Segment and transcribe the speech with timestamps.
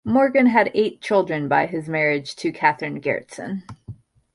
[0.03, 3.61] Morgan had eight children by his marriage to Catherine Garretson.